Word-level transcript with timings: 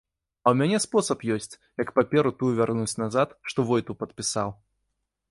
А 0.45 0.51
ў 0.53 0.59
мяне 0.59 0.77
спосаб 0.85 1.25
ёсць, 1.35 1.59
як 1.83 1.91
паперу 1.99 2.31
тую 2.39 2.49
вярнуць 2.59 2.93
назад, 3.03 3.35
што 3.53 3.67
войту 3.73 3.91
падпісаў. 4.01 4.49